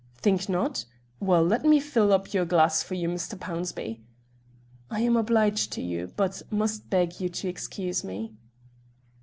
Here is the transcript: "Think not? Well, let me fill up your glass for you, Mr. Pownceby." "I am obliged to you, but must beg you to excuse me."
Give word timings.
"Think 0.15 0.49
not? 0.49 0.85
Well, 1.19 1.43
let 1.43 1.63
me 1.63 1.79
fill 1.79 2.11
up 2.11 2.33
your 2.33 2.43
glass 2.43 2.81
for 2.81 2.95
you, 2.95 3.07
Mr. 3.07 3.37
Pownceby." 3.37 3.99
"I 4.89 5.01
am 5.01 5.15
obliged 5.15 5.71
to 5.73 5.81
you, 5.83 6.11
but 6.15 6.41
must 6.49 6.89
beg 6.89 7.19
you 7.21 7.29
to 7.29 7.47
excuse 7.47 8.03
me." 8.03 8.33